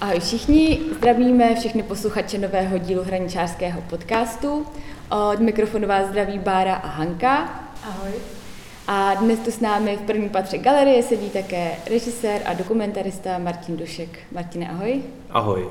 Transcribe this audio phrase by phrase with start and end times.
[0.00, 4.66] Ahoj všichni, zdravíme všechny posluchače nového dílu hraničářského podcastu.
[5.32, 7.60] Od mikrofonu vás zdraví Bára a Hanka.
[7.84, 8.10] Ahoj.
[8.86, 13.76] A dnes tu s námi v prvním patře galerie sedí také režisér a dokumentarista Martin
[13.76, 14.18] Dušek.
[14.32, 15.02] Martine, ahoj.
[15.30, 15.68] Ahoj.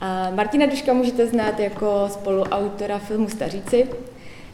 [0.00, 3.88] A Martina Duška můžete znát jako spoluautora filmu Staříci,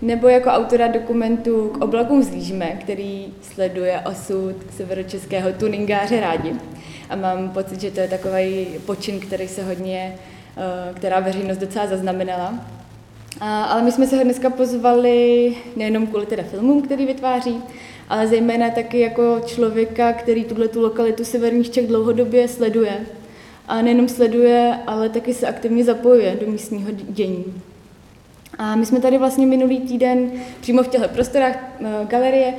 [0.03, 6.53] nebo jako autora dokumentu K oblakům zlížíme, který sleduje osud severočeského tuningáře rádi.
[7.11, 10.15] A mám pocit, že to je takový počin, který se hodně,
[10.57, 12.55] eh, která veřejnost docela zaznamenala.
[13.41, 17.63] A, ale my jsme se ho dneska pozvali nejenom kvůli teda filmům, který vytváří,
[18.09, 23.07] ale zejména taky jako člověka, který tuhle tu lokalitu severních Čech dlouhodobě sleduje.
[23.69, 27.45] A nejenom sleduje, ale taky se aktivně zapojuje do místního dění.
[28.61, 32.55] A my jsme tady vlastně minulý týden přímo v těchto prostorách eh, galerie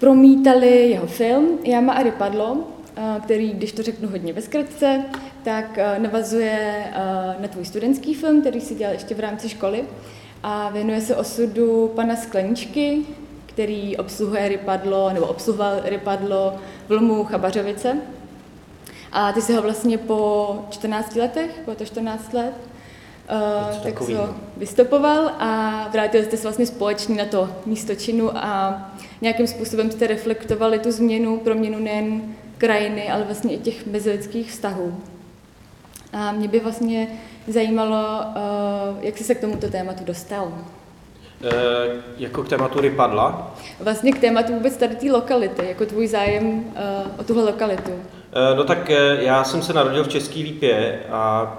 [0.00, 2.56] promítali jeho film Jama a rypadlo,
[2.96, 5.04] eh, který, když to řeknu hodně ve zkratce,
[5.42, 6.84] tak eh, navazuje
[7.40, 9.84] na tvůj studentský film, který si dělal ještě v rámci školy
[10.42, 12.98] a věnuje se osudu pana Skleničky,
[13.46, 16.54] který obsluhuje rypadlo, nebo obsluhoval rypadlo
[16.88, 17.96] v Lomu Chabařovice.
[19.12, 22.69] A ty si ho vlastně po 14 letech, bylo to 14 let,
[23.32, 28.36] Uh, tak se ho vystopoval a vrátili jste se vlastně společně na to místo činu
[28.36, 28.82] a
[29.20, 32.22] nějakým způsobem jste reflektovali tu změnu, proměnu nejen
[32.58, 35.00] krajiny, ale vlastně i těch mezilidských vztahů.
[36.12, 37.08] A mě by vlastně
[37.48, 40.52] zajímalo, uh, jak jsi se k tomuto tématu dostal.
[41.44, 41.52] E,
[42.18, 43.54] jako k tématu rypadla?
[43.80, 46.64] Vlastně k tématu vůbec tady té lokality, jako tvůj zájem uh,
[47.18, 47.90] o tuhle lokalitu.
[47.92, 51.54] E, no tak já jsem se narodil v České Lípě a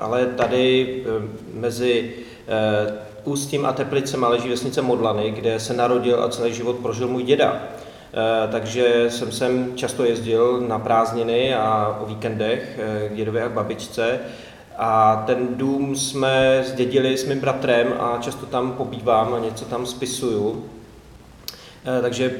[0.00, 2.12] ale tady eh, mezi
[2.48, 7.22] eh, Ústím a Teplicem leží vesnice Modlany, kde se narodil a celý život prožil můj
[7.22, 7.62] děda.
[7.62, 13.52] Eh, takže jsem sem často jezdil na prázdniny a o víkendech k dědovi a k
[13.52, 14.20] babičce.
[14.76, 19.86] A ten dům jsme zdědili s mým bratrem a často tam pobývám a něco tam
[19.86, 20.64] spisuju.
[22.02, 22.32] Takže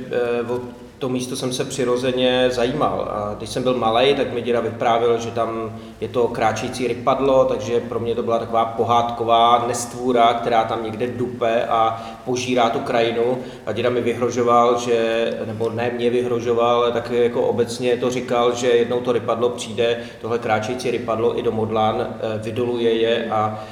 [0.48, 0.62] od
[0.98, 3.08] to místo jsem se přirozeně zajímal.
[3.10, 7.44] A když jsem byl malý, tak mi děda vyprávěl, že tam je to kráčející rypadlo,
[7.44, 12.78] takže pro mě to byla taková pohádková nestvůra, která tam někde dupe a požírá tu
[12.78, 13.38] krajinu.
[13.66, 18.54] A děda mi vyhrožoval, že, nebo ne mě vyhrožoval, ale tak jako obecně to říkal,
[18.54, 23.64] že jednou to rypadlo přijde, tohle kráčející rypadlo i do Modlán, eh, vydoluje je a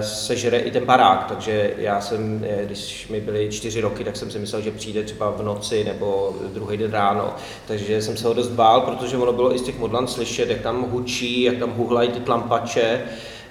[0.00, 4.30] sežere i ten barák, takže já jsem, eh, když mi byly čtyři roky, tak jsem
[4.30, 7.34] si myslel, že přijde třeba v noci nebo druhý den ráno,
[7.66, 10.60] takže jsem se ho dost bál, protože ono bylo i z těch modlan slyšet, jak
[10.60, 13.00] tam hučí, jak tam huhlají ty tlampače,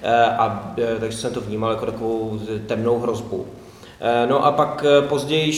[0.02, 3.48] eh, a, takže jsem to vnímal jako takovou temnou hrozbu.
[4.30, 5.54] No a pak později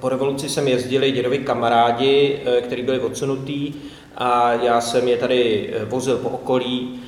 [0.00, 3.74] po revoluci jsem jezdili dědovi kamarádi, kteří byli odsunutí
[4.16, 7.00] a já jsem je tady vozil po okolí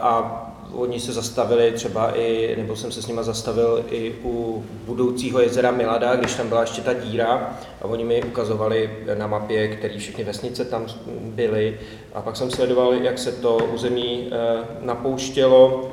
[0.00, 0.43] a
[0.76, 5.70] Oni se zastavili třeba i, nebo jsem se s nimi zastavil i u budoucího jezera
[5.70, 7.58] Milada, když tam byla ještě ta díra.
[7.82, 10.86] A oni mi ukazovali na mapě, které všechny vesnice tam
[11.20, 11.80] byly.
[12.14, 15.90] A pak jsem sledoval, jak se to území eh, napouštělo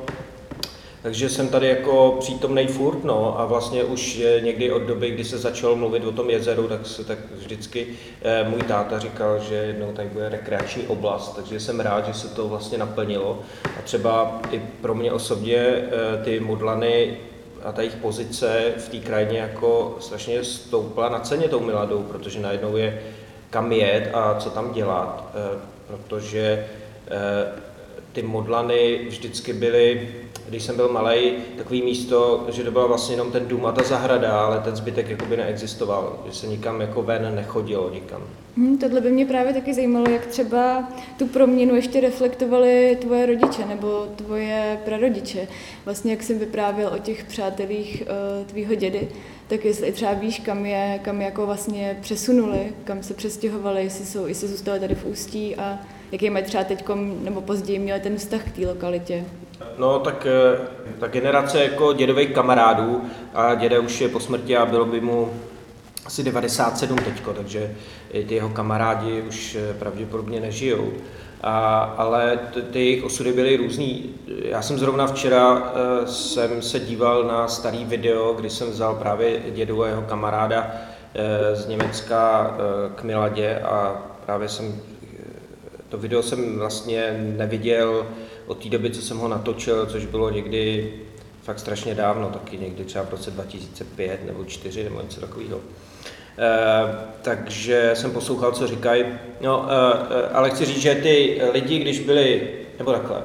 [1.02, 5.38] takže jsem tady jako přítomný furt, no, a vlastně už někdy od doby, kdy se
[5.38, 7.86] začal mluvit o tom jezeru, tak se tak vždycky
[8.22, 12.28] eh, můj táta říkal, že jednou tady bude rekreační oblast, takže jsem rád, že se
[12.28, 13.40] to vlastně naplnilo.
[13.64, 15.88] A třeba i pro mě osobně eh,
[16.24, 17.16] ty modlany
[17.64, 22.40] a ta jejich pozice v té krajině jako strašně stoupla na ceně tou Miladou, protože
[22.40, 23.02] najednou je
[23.52, 26.66] kam jet a co tam dělat, eh, protože
[27.10, 27.71] eh,
[28.12, 30.08] ty modlany vždycky byly
[30.52, 33.82] když jsem byl malý, takový místo, že to byla vlastně jenom ten dům a ta
[33.82, 38.22] zahrada, ale ten zbytek jakoby neexistoval, že se nikam jako ven nechodilo nikam.
[38.56, 43.66] Hmm, tohle by mě právě taky zajímalo, jak třeba tu proměnu ještě reflektovali tvoje rodiče
[43.66, 45.48] nebo tvoje prarodiče.
[45.84, 49.08] Vlastně jak jsem vyprávěl o těch přátelích uh, tvýho dědy,
[49.48, 54.26] tak jestli třeba víš, kam je, kam jako vlastně přesunuli, kam se přestěhovali, jestli, jsou,
[54.26, 55.78] jestli zůstali tady v Ústí a
[56.12, 56.84] jaký mají třeba teď
[57.22, 59.24] nebo později měli ten vztah k té lokalitě.
[59.78, 60.58] No tak eh,
[61.00, 63.02] ta generace jako dědových kamarádů
[63.34, 65.32] a děda už je po smrti a bylo by mu
[66.04, 67.74] asi 97 teďko, takže
[68.28, 70.92] ty jeho kamarádi už eh, pravděpodobně nežijou.
[71.44, 72.38] A, ale
[72.70, 74.14] ty jejich osudy byly různý.
[74.44, 75.60] Já jsem zrovna včera uh,
[76.06, 80.72] jsem se díval na starý video, kdy jsem vzal právě dědu a jeho kamaráda
[81.52, 82.54] z Německa
[82.94, 84.82] k Miladě a právě jsem
[85.92, 88.06] to video jsem vlastně neviděl
[88.46, 90.92] od té doby, co jsem ho natočil, což bylo někdy
[91.42, 95.60] fakt strašně dávno, taky někdy třeba v roce 2005 nebo 2004 nebo něco takového.
[97.22, 99.04] takže jsem poslouchal, co říkají.
[99.40, 99.66] No,
[100.32, 102.48] ale chci říct, že ty lidi, když byli,
[102.78, 103.22] nebo takhle,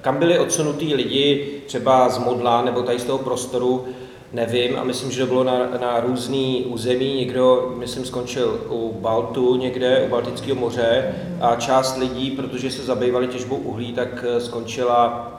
[0.00, 3.88] kam byli odsunutí lidi třeba z Modla nebo tady z toho prostoru,
[4.32, 7.14] nevím a myslím, že to bylo na, na různý území.
[7.14, 13.26] Někdo, myslím, skončil u Baltu někde, u Baltického moře a část lidí, protože se zabývali
[13.26, 15.32] těžbou uhlí, tak eh, skončila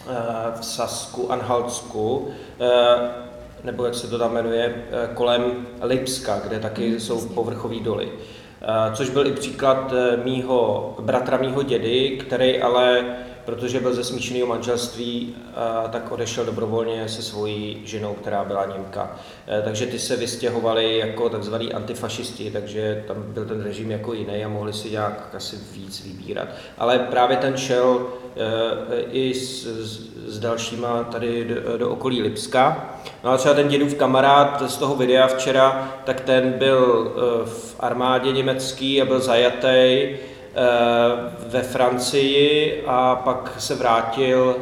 [0.00, 0.14] eh,
[0.60, 2.28] v Sasku, Anhaltsku,
[2.60, 2.68] eh,
[3.64, 4.84] nebo jak se to tam jmenuje,
[5.14, 8.12] kolem Lipska, kde taky mm, jsou povrchové doly.
[8.94, 9.92] Což byl i příklad
[10.24, 13.04] mýho bratra, mýho dědy, který ale
[13.48, 15.34] protože byl ze smíšeného manželství,
[15.90, 19.16] tak odešel dobrovolně se svojí ženou, která byla Němka.
[19.58, 24.44] E, takže ty se vystěhovali jako takzvaní antifašisti, takže tam byl ten režim jako jiný
[24.44, 26.48] a mohli si nějak asi víc vybírat.
[26.78, 28.06] Ale právě ten šel
[28.36, 29.66] e, i s,
[30.26, 32.94] s dalšíma tady do, do okolí Lipska.
[33.24, 37.76] No a třeba ten dědův kamarád z toho videa včera, tak ten byl e, v
[37.80, 40.08] armádě německý a byl zajatý
[41.48, 44.56] ve Francii a pak se vrátil,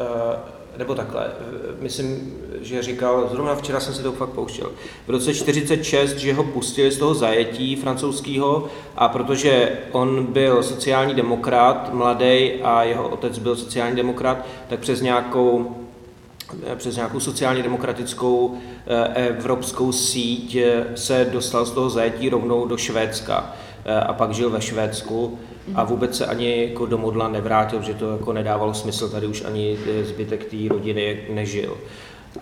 [0.00, 0.38] eh,
[0.78, 1.26] nebo takhle,
[1.80, 4.72] myslím, že říkal, zrovna včera jsem si to fakt pouštěl,
[5.06, 11.14] v roce 46, že ho pustili z toho zajetí francouzského a protože on byl sociální
[11.14, 15.79] demokrat, mladý a jeho otec byl sociální demokrat, tak přes nějakou eh,
[16.76, 18.54] přes nějakou sociálně demokratickou
[19.14, 20.58] evropskou síť
[20.94, 23.54] se dostal z toho zajetí rovnou do Švédska.
[23.84, 25.38] Eh, a pak žil ve Švédsku
[25.74, 29.44] a vůbec se ani jako do modla nevrátil, že to jako nedávalo smysl, tady už
[29.44, 31.76] ani zbytek té rodiny nežil.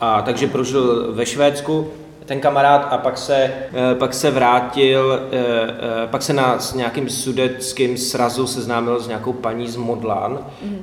[0.01, 1.91] A takže prožil ve Švédsku
[2.29, 7.99] ten kamarád a pak se, eh, pak se vrátil, eh, pak se na nějakým sudeckým
[7.99, 10.83] srazu seznámil s nějakou paní z Modlán mm.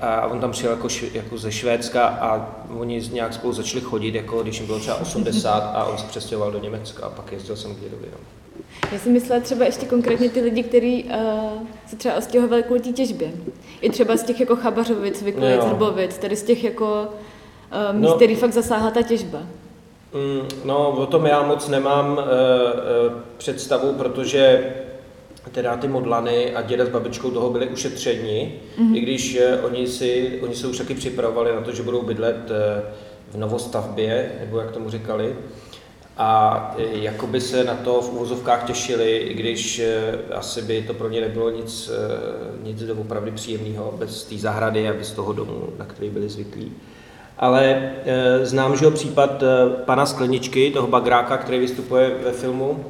[0.00, 2.48] a on tam přijel jako, jako ze Švédska a
[2.78, 6.52] oni nějak spolu začali chodit, jako když jim bylo třeba 80 a on se přestěhoval
[6.52, 8.06] do Německa a pak jezdil jsem k dědovi.
[8.12, 8.18] No.
[8.92, 11.10] Já si myslela třeba ještě konkrétně ty lidi, kteří uh,
[11.86, 13.32] se třeba ostěhovali kvůli té těžbě.
[13.80, 17.08] I třeba z těch jako Chabařovic, Vyklic, Hrbovic, tady z těch jako
[17.90, 19.38] uh, míst, no, který fakt zasáhla ta těžba.
[20.14, 22.22] Mm, no, o tom já moc nemám uh, uh,
[23.36, 24.74] představu, protože
[25.52, 28.96] teda ty modlany a děda s babičkou toho byli ušetřeni, mm-hmm.
[28.96, 32.50] i když uh, oni, si, oni se už taky připravovali na to, že budou bydlet
[32.50, 32.56] uh,
[33.30, 35.36] v novostavbě, nebo jak tomu říkali
[36.16, 40.94] a e, jakoby se na to v úvozovkách těšili, i když e, asi by to
[40.94, 45.68] pro ně nebylo nic, e, nic opravdu příjemného bez té zahrady a bez toho domu,
[45.78, 46.72] na který byli zvyklí.
[47.38, 47.92] Ale
[48.42, 49.42] znám, že případ
[49.84, 52.84] pana Skleničky, toho bagráka, který vystupuje ve filmu,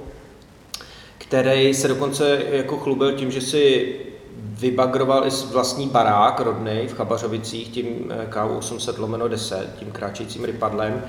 [1.19, 3.95] který se dokonce jako chlubil tím, že si
[4.43, 11.03] vybagroval i vlastní barák rodný v Chabařovicích tím K800 lomeno 10, tím kráčejícím rypadlem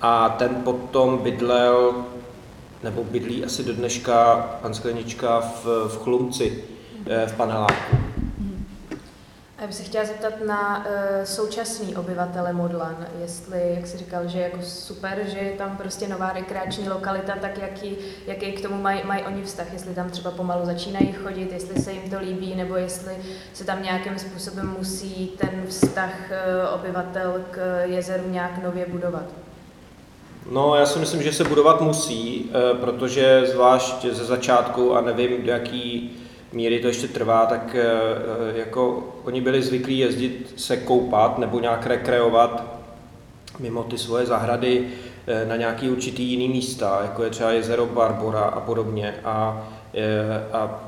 [0.00, 1.94] a ten potom bydlel,
[2.82, 6.64] nebo bydlí asi do dneška pan Sklenička v, v Chlumci,
[7.06, 8.13] eh, v paneláku.
[9.64, 14.38] Já bych se chtěla zeptat na uh, současný obyvatele Modlan, jestli, jak jsi říkal, že
[14.38, 17.96] je jako super, že je tam prostě nová rekreační lokalita, tak jaký,
[18.26, 21.92] jaký k tomu mají maj oni vztah, jestli tam třeba pomalu začínají chodit, jestli se
[21.92, 23.12] jim to líbí, nebo jestli
[23.52, 29.24] se tam nějakým způsobem musí ten vztah uh, obyvatel k jezeru nějak nově budovat.
[30.50, 35.42] No, já si myslím, že se budovat musí, eh, protože zvlášť ze začátku, a nevím,
[35.42, 36.10] do jaký
[36.54, 41.60] míry to ještě trvá, tak eh, eh, jako oni byli zvyklí jezdit se koupat nebo
[41.60, 42.64] nějak rekreovat
[43.58, 44.88] mimo ty svoje zahrady
[45.48, 49.14] na nějaký určitý jiný místa, jako je třeba jezero Barbora a podobně.
[49.24, 49.66] A,
[50.52, 50.84] a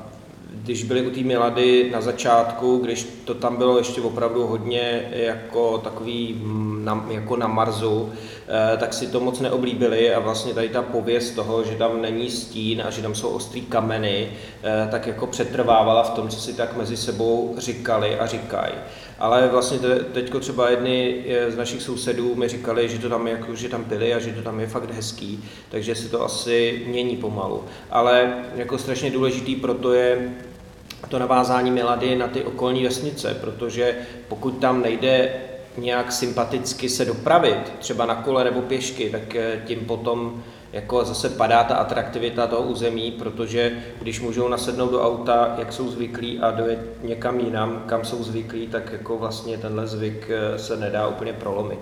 [0.63, 5.77] když byli u té Milady na začátku, když to tam bylo ještě opravdu hodně jako
[5.77, 8.13] takový mm, na, jako na Marsu,
[8.47, 12.31] eh, tak si to moc neoblíbili a vlastně tady ta pověst toho, že tam není
[12.31, 14.29] stín a že tam jsou ostrý kameny,
[14.63, 18.73] eh, tak jako přetrvávala v tom, co si tak mezi sebou říkali a říkají.
[19.19, 19.79] Ale vlastně
[20.13, 23.83] teď třeba jedny eh, z našich sousedů mi říkali, že to tam, jako, že tam
[23.83, 27.63] byli a že to tam je fakt hezký, takže se to asi mění pomalu.
[27.91, 30.33] Ale jako strašně důležitý proto je
[31.09, 33.95] to navázání Milady na ty okolní vesnice, protože
[34.27, 35.31] pokud tam nejde
[35.77, 40.43] nějak sympaticky se dopravit, třeba na kole nebo pěšky, tak eh, tím potom
[40.73, 45.89] jako zase padá ta atraktivita toho území, protože když můžou nasednout do auta, jak jsou
[45.89, 50.77] zvyklí a dojet někam jinam, kam jsou zvyklí, tak jako vlastně tenhle zvyk eh, se
[50.77, 51.79] nedá úplně prolomit.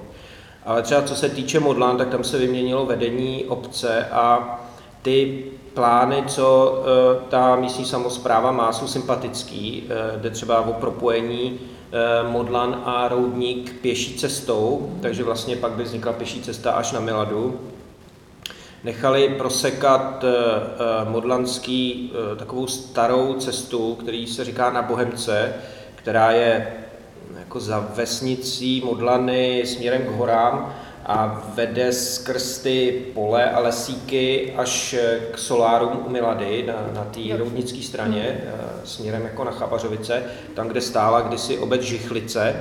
[0.65, 4.59] Ale třeba co se týče Modlán, tak tam se vyměnilo vedení obce a
[5.01, 9.89] ty plány, co eh, ta místní samozpráva má, jsou sympatický.
[10.17, 11.59] Jde třeba o propojení
[12.29, 17.59] Modlan a Roudník pěší cestou, takže vlastně pak by vznikla pěší cesta až na Miladu.
[18.83, 25.53] nechali prosekat eh, eh, modlanský takovou starou cestu, který se říká na Bohemce,
[25.95, 26.73] která je
[27.39, 30.75] jako za vesnicí Modlany směrem k horám
[31.05, 34.95] a vede skrz ty pole a lesíky až
[35.31, 38.81] k solárum u Milady na, na té roudnické straně hmm.
[38.83, 40.23] směrem jako na Chabařovice,
[40.55, 42.55] tam, kde stála kdysi obec Žichlice.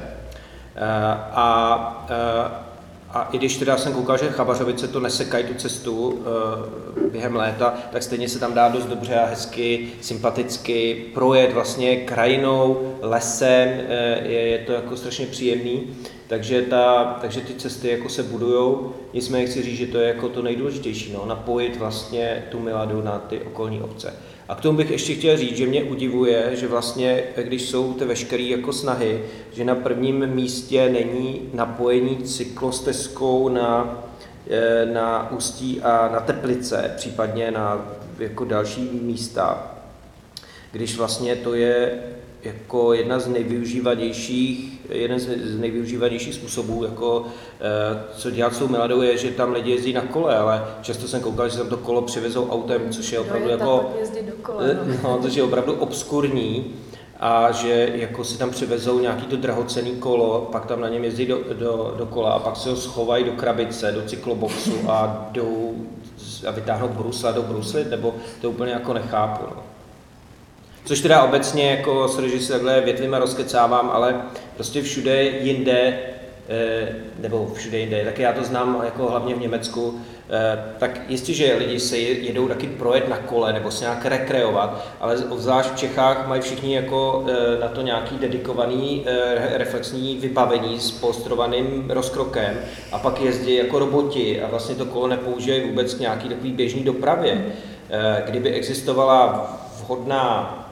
[1.33, 2.74] A a
[3.23, 6.23] i když teda jsem koukal, že Chabařovice to nesekají tu cestu
[7.07, 11.97] e, během léta, tak stejně se tam dá dost dobře a hezky, sympaticky projet vlastně
[11.97, 18.09] krajinou, lesem, e, je, je to jako strašně příjemný, takže, ta, takže ty cesty jako
[18.09, 22.61] se budujou, nicméně chci říct, že to je jako to nejdůležitější, no, napojit vlastně tu
[22.61, 24.15] Miladu na ty okolní obce.
[24.49, 28.05] A k tomu bych ještě chtěl říct, že mě udivuje, že vlastně, když jsou ty
[28.05, 33.99] veškeré jako snahy, že na prvním místě není napojení cyklostezkou na,
[34.51, 39.75] eh, na Ústí a na Teplice, případně na jako další místa,
[40.73, 42.03] když vlastně to je
[42.45, 47.27] jako jedna z nejvyužívanějších, jeden z nejvyužívanějších způsobů, jako,
[47.61, 51.09] eh, co dělat s tou Miladou, je, že tam lidi jezdí na kole, ale často
[51.09, 53.93] jsem koukal, že tam to kolo přivezou autem, což je opravdu je jako,
[54.27, 54.95] do kole, no.
[55.03, 56.75] no, což je opravdu obskurní
[57.21, 61.27] a že jako si tam přivezou nějaký to drahocený kolo, pak tam na něm jezdí
[61.27, 65.75] do, do, do kola a pak se ho schovají do krabice, do cykloboxu a jdou
[66.47, 69.45] a vytáhnou brusle do bruslit, nebo to úplně jako nechápu.
[69.51, 69.74] No.
[70.85, 74.23] Což teda obecně, jako že se takhle větvima rozkecávám, ale
[74.55, 75.99] prostě všude jinde,
[76.49, 76.89] eh,
[77.19, 80.01] nebo všude jinde, tak já to znám jako hlavně v Německu,
[80.31, 84.87] eh, tak jistě, že lidi se jedou taky projet na kole nebo se nějak rekreovat,
[85.01, 89.07] ale obzvlášť v Čechách mají všichni jako eh, na to nějaký dedikovaný
[89.55, 92.59] reflexní vybavení s polstrovaným rozkrokem
[92.93, 96.83] a pak jezdí jako roboti a vlastně to kolo nepoužívají vůbec k nějaký takový běžný
[96.83, 97.47] dopravě.
[98.27, 99.51] Kdyby existovala
[99.81, 100.64] vhodná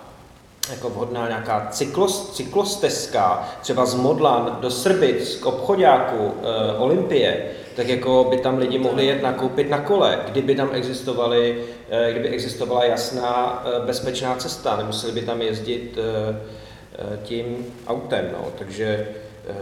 [0.73, 7.89] jako vhodná nějaká cyklos, cyklostezka, třeba z Modlan do Srbic k obchodáku e, Olympie, tak
[7.89, 12.85] jako by tam lidi mohli jet nakoupit na kole, kdyby tam existovaly, e, kdyby existovala
[12.85, 16.37] jasná e, bezpečná cesta, nemuseli by tam jezdit e,
[17.15, 18.49] e, tím autem, no.
[18.59, 19.09] takže
[19.49, 19.55] e,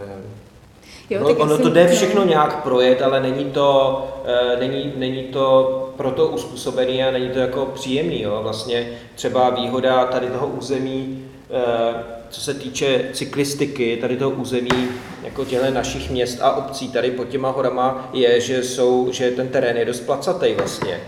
[1.09, 5.80] Jo, no, ono to jde všechno nějak projet, ale není to, e, není, není to
[5.97, 8.21] proto uspůsobený a není to jako příjemný.
[8.21, 8.39] Jo.
[8.43, 11.93] Vlastně třeba výhoda tady toho území, e,
[12.29, 14.87] co se týče cyklistiky, tady toho území
[15.23, 19.47] jako těle našich měst a obcí tady pod těma horama je, že, jsou, že ten
[19.47, 20.93] terén je dost placatý vlastně.
[20.93, 21.01] E,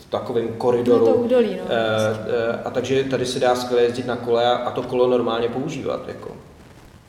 [0.00, 1.06] v takovém koridoru.
[1.06, 1.74] To údolí, no.
[1.74, 5.48] E, a takže tady se dá skvěle jezdit na kole a, a to kolo normálně
[5.48, 6.08] používat.
[6.08, 6.36] Jako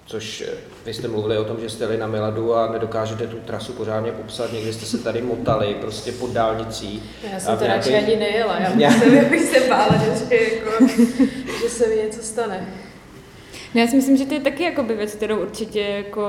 [0.06, 0.52] což eh,
[0.86, 4.12] vy jste mluvili o tom, že jste jeli na Miladu a nedokážete tu trasu pořádně
[4.12, 7.04] popsat, někdy jste se tady motali prostě pod dálnicí.
[7.34, 8.90] Já jsem to radši ani nejela, já
[9.30, 10.88] bych se bála, že, jako,
[11.62, 12.68] že se mi něco stane.
[13.76, 16.24] No já si myslím, že to je taky jakoby věc, kterou určitě jako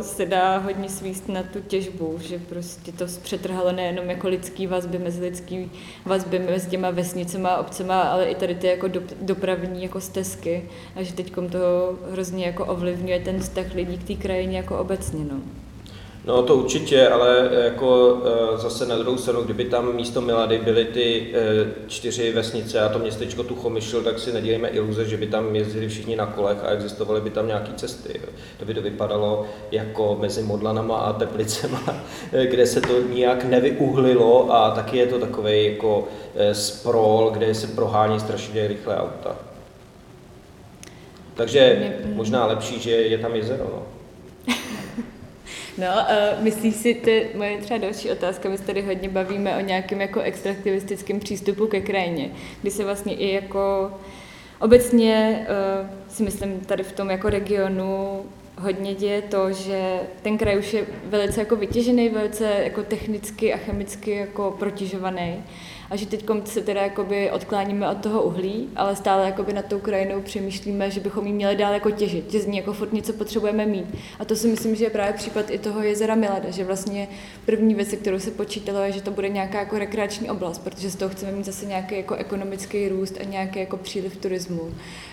[0.00, 4.98] se dá hodně svíst na tu těžbu, že prostě to přetrhalo nejenom jako lidský vazby,
[4.98, 5.70] mezi lidský
[6.04, 8.88] vazby mezi těma vesnicema a obcema, ale i tady ty jako
[9.20, 10.64] dopravní jako stezky
[10.96, 15.24] a že teď to hrozně jako ovlivňuje ten vztah lidí k té krajině jako obecně.
[15.24, 15.40] No.
[16.24, 20.58] No to určitě, ale eh, jako eh, zase na druhou stranu, kdyby tam místo Milady
[20.58, 25.26] byly ty eh, čtyři vesnice a to městečko Tuchomyšl, tak si nedělejme iluze, že by
[25.26, 28.20] tam jezdili všichni na kolech a existovaly by tam nějaké cesty.
[28.58, 31.82] To by to vypadalo jako mezi Modlanama a Teplicema,
[32.50, 36.08] kde se to nijak nevyuhlilo a taky je to takový jako
[36.52, 39.36] sprol, kde se prohání strašně rychlé auta.
[41.34, 43.64] Takže možná lepší, že je tam jezero.
[43.64, 43.97] No.
[45.78, 49.60] No, uh, myslíš si, ty, moje třeba další otázka, my se tady hodně bavíme o
[49.60, 52.30] nějakém jako extraktivistickém přístupu ke krajině,
[52.62, 53.92] kdy se vlastně i jako
[54.60, 55.46] obecně
[55.80, 58.22] uh, si myslím tady v tom jako regionu
[58.58, 63.56] hodně děje to, že ten kraj už je velice jako vytěžený, velice jako technicky a
[63.56, 65.44] chemicky jako protěžovaný
[65.90, 69.78] a že teď se teda jakoby odkláníme od toho uhlí, ale stále jakoby nad tou
[69.78, 73.12] krajinou přemýšlíme, že bychom ji měli dál jako těžit, že z ní jako furt něco
[73.12, 73.86] potřebujeme mít.
[74.18, 77.08] A to si myslím, že je právě případ i toho jezera Milada, že vlastně
[77.46, 80.96] první věc, kterou se počítalo, je, že to bude nějaká jako rekreační oblast, protože z
[80.96, 84.70] toho chceme mít zase nějaký jako ekonomický růst a nějaký jako příliv turismu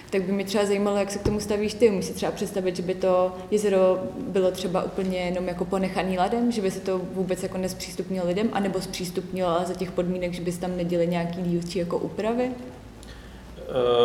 [0.10, 2.04] tak by mě třeba zajímalo, jak se k tomu stavíš ty.
[2.04, 6.62] Si třeba představit, že by to jezero bylo třeba úplně jenom jako ponechaný ladem, že
[6.62, 10.58] by se to vůbec jako nespřístupnilo lidem, anebo zpřístupnilo, ale za těch podmínek, že bys
[10.58, 12.52] tam neděli nějaký dílčí jako úpravy?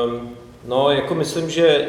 [0.07, 0.31] Um,
[0.69, 1.89] no, jako myslím, že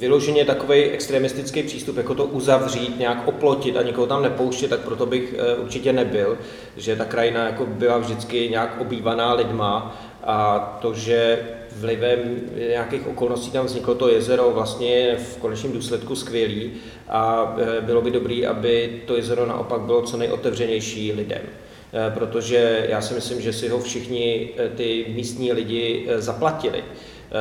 [0.00, 5.06] vyloženě takový extremistický přístup, jako to uzavřít, nějak oplotit a nikoho tam nepouštět, tak proto
[5.06, 6.38] bych určitě nebyl,
[6.76, 11.38] že ta krajina jako byla vždycky nějak obývaná lidma a to, že
[11.76, 16.72] vlivem nějakých okolností tam vzniklo to jezero, vlastně je v konečném důsledku skvělý
[17.08, 22.86] a e, bylo by dobré, aby to jezero naopak bylo co nejotevřenější lidem e, protože
[22.88, 26.84] já si myslím, že si ho všichni e, ty místní lidi zaplatili.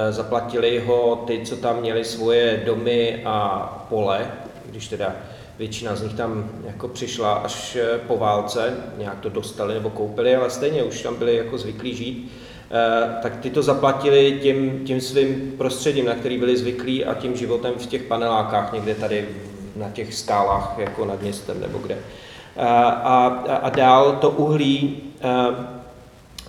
[0.09, 4.31] Zaplatili ho ty, co tam měli svoje domy a pole,
[4.65, 5.15] když teda
[5.57, 10.49] většina z nich tam jako přišla až po válce, nějak to dostali nebo koupili, ale
[10.49, 12.42] stejně už tam byli jako zvyklí žít Eh,
[13.21, 17.73] tak ty to zaplatili tím, tím svým prostředím, na který byli zvyklí a tím životem
[17.77, 19.29] v těch panelákách někde tady
[19.75, 21.95] na těch skálách, jako nad městem nebo kde.
[21.95, 25.55] Eh, a, a, a dál to uhlí, eh,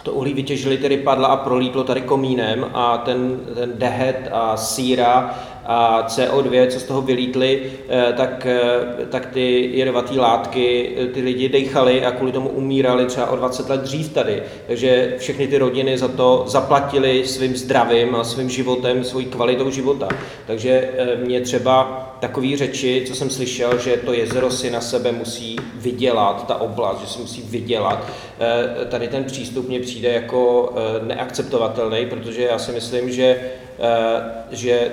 [0.02, 5.38] to uhlí vytěžili tedy padla a prolítlo tady komínem a ten, ten dehet a síra
[5.66, 11.20] a CO2, co z toho vylítly, eh, tak, eh, tak ty jedovaté látky eh, ty
[11.20, 14.42] lidi dechali a kvůli tomu umírali třeba o 20 let dřív tady.
[14.66, 20.08] Takže všechny ty rodiny za to zaplatili svým zdravím a svým životem, svojí kvalitou života.
[20.46, 20.90] Takže
[21.24, 26.46] mě třeba takové řeči, co jsem slyšel, že to jezero si na sebe musí vydělat,
[26.46, 28.10] ta oblast, že si musí vydělat,
[28.88, 33.50] tady ten přístup mně přijde jako neakceptovatelný, protože já si myslím, že,
[34.50, 34.90] že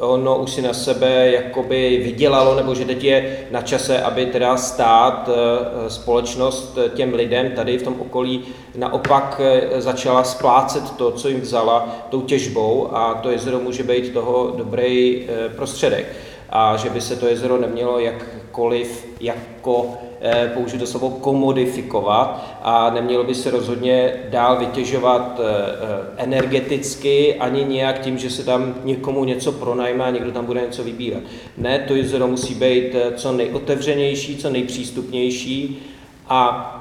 [0.00, 4.56] ono už si na sebe jakoby vydělalo, nebo že teď je na čase, aby teda
[4.56, 8.44] stát, eh, společnost těm lidem tady v tom okolí
[8.76, 14.12] naopak eh, začala splácet to, co jim vzala tou těžbou a to jezero může být
[14.12, 16.06] toho dobrý eh, prostředek.
[16.50, 22.90] A že by se to jezero nemělo jakkoliv jako Eh, použít to slovo komodifikovat a
[22.90, 28.74] nemělo by se rozhodně dál vytěžovat eh, eh, energeticky ani nějak tím, že se tam
[28.84, 31.22] někomu něco pronajme někdo tam bude něco vybírat.
[31.56, 35.82] Ne, to jezero musí být co nejotevřenější, co nejpřístupnější
[36.28, 36.76] a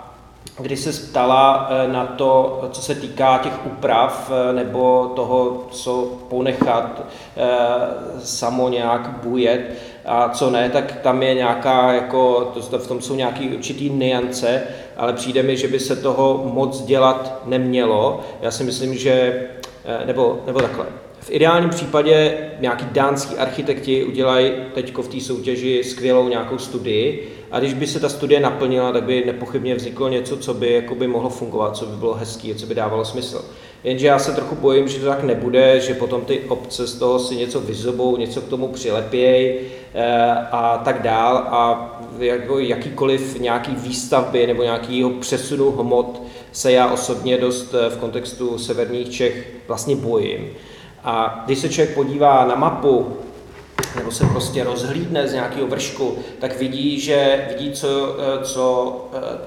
[0.59, 7.05] když se ptala na to, co se týká těch úprav nebo toho, co ponechat
[8.19, 9.61] samo nějak bujet,
[10.11, 14.63] a co ne, tak tam je nějaká, jako, to, v tom jsou nějaký určitý niance,
[14.97, 18.21] ale přijde mi, že by se toho moc dělat nemělo.
[18.41, 19.41] Já si myslím, že,
[19.85, 20.85] eh, nebo, nebo takhle,
[21.19, 27.59] v ideálním případě nějaký dánský architekti udělají teď v té soutěži skvělou nějakou studii a
[27.59, 31.29] když by se ta studie naplnila, tak by nepochybně vzniklo něco, co by jakoby mohlo
[31.29, 33.45] fungovat, co by bylo hezký, co by dávalo smysl.
[33.83, 37.19] Jenže já se trochu bojím, že to tak nebude, že potom ty obce z toho
[37.19, 39.59] si něco vyzobou, něco k tomu přilepějí
[39.93, 46.91] eh, a tak dál a jako jakýkoliv nějaký výstavby nebo nějakýho přesunu hmot se já
[46.91, 50.49] osobně dost eh, v kontextu severních Čech vlastně bojím.
[51.03, 53.17] A když se člověk podívá na mapu,
[53.95, 58.95] nebo se prostě rozhlídne z nějakého vršku, tak vidí, že vidí, co, eh, co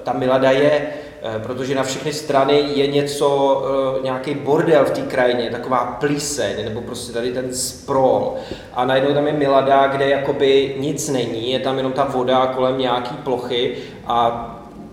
[0.02, 0.88] ta Milada je,
[1.24, 6.64] Eh, protože na všechny strany je něco, eh, nějaký bordel v té krajině, taková plíseň,
[6.64, 8.34] nebo prostě tady ten sprol.
[8.74, 12.78] A najednou tam je Milada, kde jakoby nic není, je tam jenom ta voda kolem
[12.78, 13.76] nějaký plochy
[14.06, 14.48] a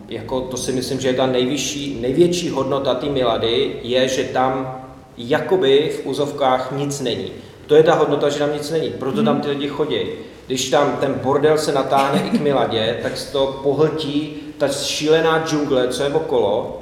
[0.09, 4.81] jako to si myslím, že je ta nejvyšší, největší hodnota té Milady, je, že tam
[5.17, 7.31] jakoby v úzovkách nic není.
[7.69, 9.99] To je ta hodnota, že tam nic není, proto tam ty lidi chodí.
[10.47, 15.45] Když tam ten bordel se natáhne i k Miladě, tak se to pohltí ta šílená
[15.47, 16.81] džungle, co je okolo,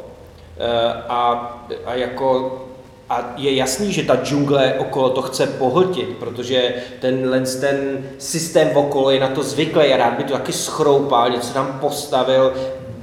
[0.58, 1.52] eh, a,
[1.86, 2.58] a jako
[3.10, 9.12] a je jasný, že ta džungle okolo to chce pohltit, protože ten, ten systém okolo
[9.12, 12.54] je na to zvyklý a rád by to taky schroupal, něco tam postavil,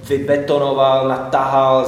[0.09, 1.87] vybetonoval, natahal,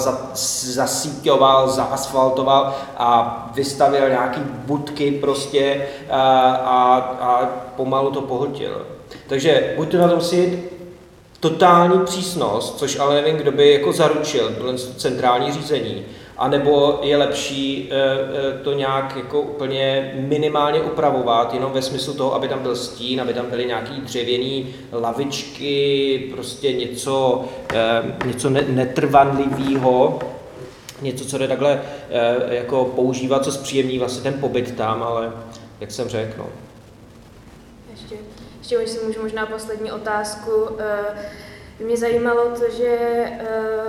[0.64, 8.86] zasíťoval, zaasfaltoval a vystavil nějaký budky prostě a, a, a pomalu to pohltil.
[9.28, 10.64] Takže buďte na tom si
[11.40, 14.52] totální přísnost, což ale nevím, kdo by jako zaručil
[14.96, 16.04] centrální řízení,
[16.38, 22.34] anebo je lepší eh, eh, to nějak jako úplně minimálně upravovat, jenom ve smyslu toho,
[22.34, 27.44] aby tam byl stín, aby tam byly nějaký dřevěný lavičky, prostě něco,
[27.74, 30.18] eh, něco netrvanlivého,
[31.02, 31.82] něco, co jde takhle
[32.48, 35.32] jako používat, co zpříjemní vlastně ten pobyt tam, ale
[35.80, 36.46] jak jsem řekl, no.
[37.90, 38.16] Ještě,
[38.58, 41.45] ještě si můžu možná poslední otázku by
[41.84, 43.46] mě zajímalo to, že eh,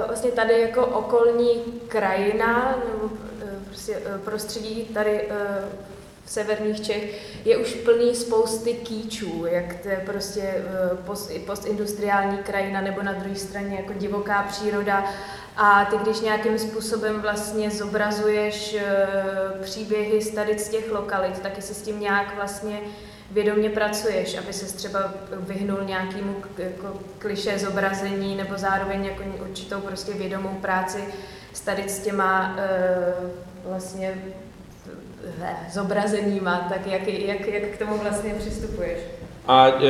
[0.08, 3.10] vlastně tady jako okolní krajina nebo
[3.42, 5.30] eh, prostě eh, prostředí tady
[6.26, 10.66] v severních Čech je už plný spousty kýčů, jak to je prostě
[11.06, 15.06] post, postindustriální krajina nebo na druhé straně jako divoká příroda.
[15.58, 18.78] A ty, když nějakým způsobem vlastně zobrazuješ
[19.62, 22.80] příběhy z tady z těch lokalit, tak si s tím nějak vlastně
[23.32, 30.14] vědomě pracuješ, aby se třeba vyhnul nějakému jako kliše zobrazení nebo zároveň jako určitou prostě
[30.14, 31.04] vědomou práci
[31.54, 33.30] s tady s těma uh,
[33.72, 34.14] vlastně
[35.40, 39.00] ne, zobrazeníma, tak jak, jak, jak k tomu vlastně přistupuješ?
[39.48, 39.82] A uh,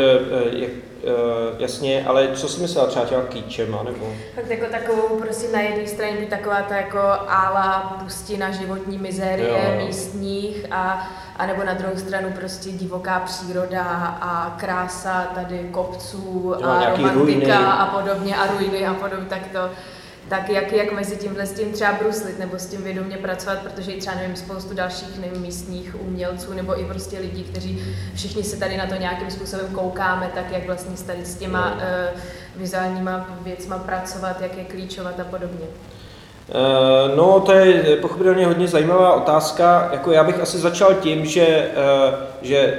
[0.51, 0.71] jak
[1.03, 4.13] Uh, jasně, ale co si myslela třeba těma kýčema, nebo?
[4.35, 9.77] Tak jako takovou prostě na jedné straně by taková ta jako ála pustina životní mizérie
[9.79, 9.85] jo.
[9.85, 13.83] místních a, a nebo na druhou stranu prostě divoká příroda
[14.21, 17.53] a krása tady kopců jo, a romantika ruiny.
[17.53, 19.69] a podobně a ruiny a podobně, tak to
[20.29, 23.91] tak jak, jak mezi tímhle s tím třeba bruslit nebo s tím vědomě pracovat, protože
[23.91, 27.83] i třeba nevím, spoustu dalších nevím, místních umělců nebo i prostě lidí, kteří
[28.15, 32.19] všichni se tady na to nějakým způsobem koukáme, tak jak vlastně tady s těma uh,
[32.55, 35.65] vizuálníma věcma pracovat, jak je klíčovat a podobně.
[36.47, 39.89] Uh, no, to je pochopitelně hodně zajímavá otázka.
[39.91, 41.67] Jako já bych asi začal tím, že,
[42.07, 42.77] uh, že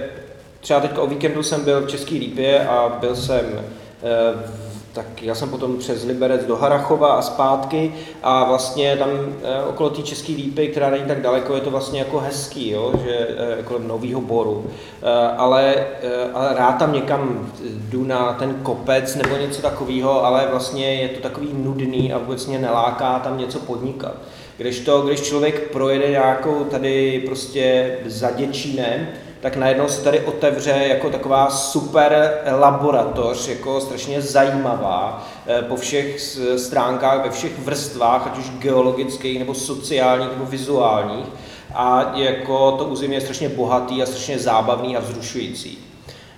[0.60, 4.57] třeba teď o víkendu jsem byl v České Lípě a byl jsem uh,
[4.98, 9.08] tak já jsem potom přes Liberec do Harachova a zpátky a vlastně tam
[9.42, 12.92] eh, okolo té České lípy, která není tak daleko, je to vlastně jako hezký, jo,
[13.04, 14.66] že eh, kolem Nového Boru,
[15.02, 15.86] eh, ale,
[16.34, 21.20] ale rád tam někam jdu na ten kopec nebo něco takového, ale vlastně je to
[21.20, 24.14] takový nudný a vůbec mě neláká tam něco podnikat.
[24.56, 29.08] Když to, když člověk projede nějakou tady prostě za Děčínem,
[29.40, 36.20] tak najednou se tady otevře jako taková super laboratoř, jako strašně zajímavá eh, po všech
[36.56, 41.26] stránkách, ve všech vrstvách, ať už geologických, nebo sociálních, nebo vizuálních.
[41.74, 45.78] A jako to území je strašně bohatý a strašně zábavný a vzrušující.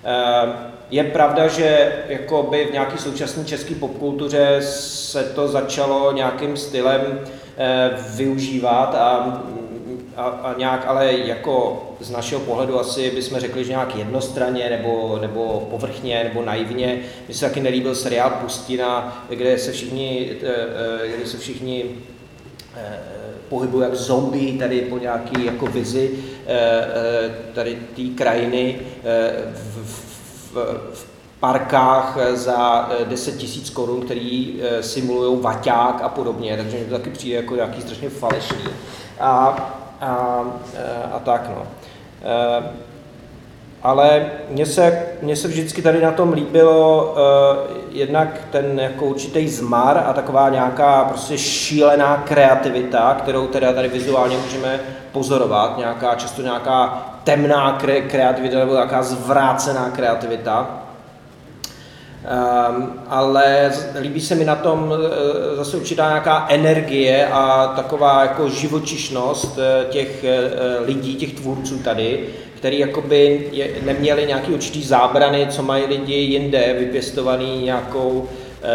[0.04, 6.56] Eh, je pravda, že jako by v nějaké současné české popkultuře se to začalo nějakým
[6.56, 7.20] stylem
[7.58, 9.42] eh, využívat a
[10.20, 15.18] a, a nějak ale jako z našeho pohledu asi bychom řekli, že nějak jednostranně nebo,
[15.20, 17.00] nebo povrchně nebo naivně.
[17.26, 20.46] Mně se taky nelíbil seriál Pustina, kde se všichni, eh,
[21.04, 21.84] eh, kde se všichni
[22.76, 22.98] eh,
[23.48, 26.10] pohybují jak zombie tady po nějaký jako vizi
[27.54, 28.78] tady té krajiny
[29.52, 30.54] v, v,
[30.94, 31.06] v
[31.40, 37.36] parkách za 10 tisíc korun, který simulují vaťák a podobně, takže mi to taky přijde
[37.36, 38.64] jako nějaký strašně falešný.
[39.20, 40.44] A a,
[41.12, 41.48] a tak.
[41.48, 41.66] No.
[42.24, 42.90] E,
[43.82, 49.48] ale mně se, mně se vždycky tady na tom líbilo uh, jednak ten jako určitý
[49.48, 54.80] zmar a taková nějaká prostě šílená kreativita, kterou teda tady vizuálně můžeme
[55.12, 60.79] pozorovat, nějaká často nějaká temná kre, kreativita nebo nějaká zvrácená kreativita.
[62.20, 64.96] Um, ale líbí se mi na tom uh,
[65.56, 72.28] zase určitá nějaká energie a taková jako živočišnost uh, těch uh, lidí, těch tvůrců tady,
[72.54, 78.28] který jakoby je, neměli nějaký určitý zábrany, co mají lidi jinde, vypěstovaný nějakou,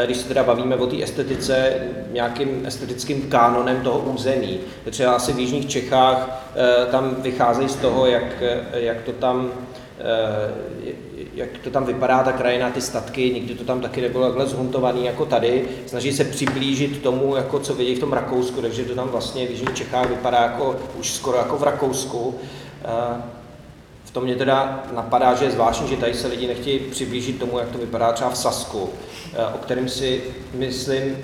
[0.05, 1.73] když se teda bavíme o té estetice,
[2.12, 4.60] nějakým estetickým kánonem toho území.
[4.89, 6.49] Třeba asi v Jižních Čechách
[6.91, 9.51] tam vycházejí z toho, jak, jak to tam
[11.34, 15.05] jak to tam vypadá, ta krajina, ty statky, nikdy to tam taky nebylo takhle zhuntovaný
[15.05, 15.67] jako tady.
[15.86, 19.49] Snaží se přiblížit tomu, jako co vidí v tom Rakousku, takže to tam vlastně v
[19.49, 22.36] Jižních Čechách vypadá jako, už skoro jako v Rakousku.
[24.03, 27.60] V tom mě teda napadá, že je zvláštní, že tady se lidi nechtějí přiblížit tomu,
[27.60, 28.89] jak to vypadá třeba v Sasku,
[29.55, 31.17] o kterém si myslím,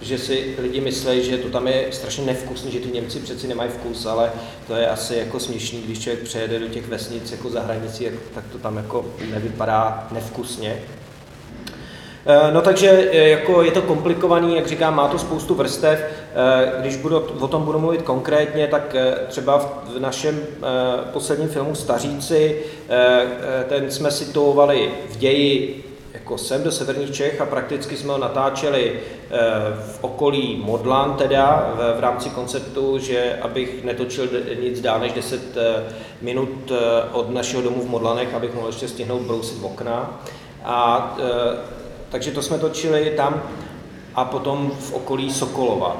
[0.00, 3.70] že si lidi myslí, že to tam je strašně nevkusný, že ty Němci přeci nemají
[3.70, 4.32] vkus, ale
[4.66, 8.44] to je asi jako směšný, když člověk přejede do těch vesnic jako za hranicí, tak
[8.52, 10.82] to tam jako nevypadá nevkusně.
[12.28, 15.98] Eh, no takže eh, jako je to komplikovaný, jak říkám, má to spoustu vrstev.
[16.00, 18.96] Eh, když budu, o tom budu mluvit konkrétně, tak
[19.28, 20.40] třeba v našem
[21.12, 22.62] posledním filmu Staříci,
[23.68, 25.84] ten jsme situovali v ději
[26.26, 29.38] jako sem do severních Čech a prakticky jsme ho natáčeli eh,
[29.86, 34.28] v okolí Modlan teda v, v rámci konceptu, že abych netočil
[34.60, 35.84] nic dál než 10 eh,
[36.20, 36.74] minut eh,
[37.12, 40.20] od našeho domu v Modlanech, abych mohl ještě stihnout brousit okna.
[40.64, 41.16] A,
[42.08, 43.42] takže to jsme točili tam
[44.14, 45.96] a potom v okolí Sokolova,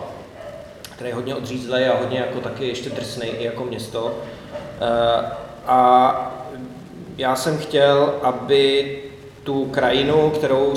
[0.95, 4.15] který je hodně odřízlej a hodně jako taky ještě drsnej i jako město.
[5.67, 6.33] A
[7.19, 9.06] já jsem chtěl, aby
[9.47, 10.73] tu krajinu, kterou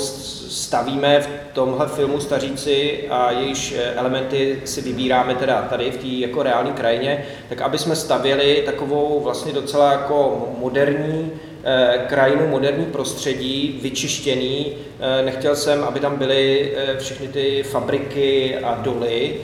[0.49, 6.07] stavíme v tomhle filmu Staříci a jejíž eh, elementy si vybíráme teda tady v té
[6.07, 11.31] jako reální krajině, tak aby jsme stavěli takovou vlastně docela jako moderní
[11.63, 14.73] eh, krajinu, moderní prostředí, vyčištěný.
[14.99, 19.35] Eh, nechtěl jsem, aby tam byly všechny ty fabriky a doly,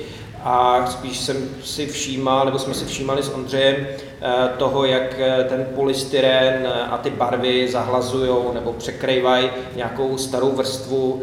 [0.45, 5.43] a spíš jsem si všímal, nebo jsme si všímali s Ondřejem eh, toho, jak eh,
[5.49, 11.21] ten polystyren a ty barvy zahlazují nebo překrývají nějakou starou vrstvu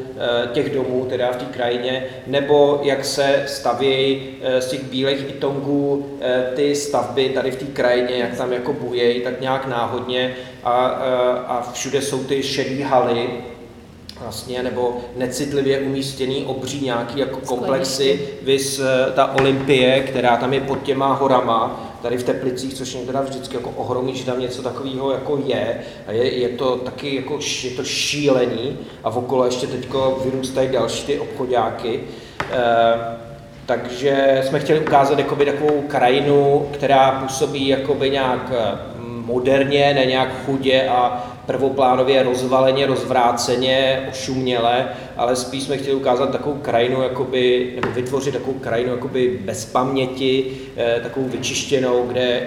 [0.53, 6.07] těch domů, teda v té krajině, nebo jak se stavějí z těch bílých itongů
[6.55, 10.35] ty stavby tady v té krajině, jak tam jako bujejí, tak nějak náhodně.
[10.65, 10.87] A,
[11.47, 13.29] a všude jsou ty šedé haly,
[14.23, 20.61] vlastně, nebo necitlivě umístěný obří nějaký jako komplexy, vys eh, ta Olympie, která tam je
[20.61, 24.63] pod těma horama, tady v Teplicích, což mě teda vždycky jako ohromí, že tam něco
[24.63, 25.81] takového jako je.
[26.07, 30.69] A je, je to taky jako je to šílený a v okolo ještě teďko vyrůstají
[30.69, 32.01] další ty obchodáky.
[32.53, 33.23] E,
[33.67, 40.45] takže jsme chtěli ukázat jakoby takovou krajinu, která působí jakoby nějak eh, moderně, ne nějak
[40.47, 47.95] chudě a prvoplánově rozvaleně, rozvráceně, ošuměle, ale spíš jsme chtěli ukázat takovou krajinu, jakoby, nebo
[47.95, 52.43] vytvořit takovou krajinu jakoby bez paměti, eh, takovou vyčištěnou, kde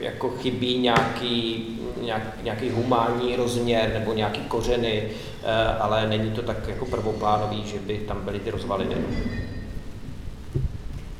[0.00, 1.66] jako chybí nějaký,
[2.00, 5.02] nějak, nějaký humánní rozměr nebo nějaký kořeny,
[5.42, 8.96] eh, ale není to tak jako prvoplánový, že by tam byly ty rozvaliny.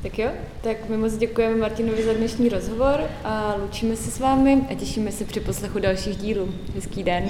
[0.07, 0.29] Tak jo,
[0.61, 5.11] tak my moc děkujeme Martinovi za dnešní rozhovor a loučíme se s vámi a těšíme
[5.11, 6.53] se při poslechu dalších dílů.
[6.75, 7.29] Hezký den.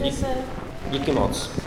[0.00, 0.26] Mějte se.
[0.90, 1.61] Díky moc.